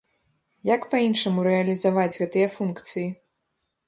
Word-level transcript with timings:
Як 0.75 0.85
па-іншаму 0.93 1.43
рэалізаваць 1.47 2.19
гэтыя 2.21 2.47
функцыі? 2.57 3.05